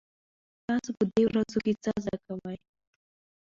[0.67, 2.57] تاسو په دې ورځو کې څه زده کوئ؟